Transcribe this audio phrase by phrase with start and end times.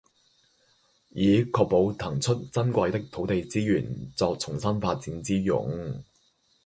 [1.09, 6.01] 以確保騰出珍貴的土地資源作重新發展之用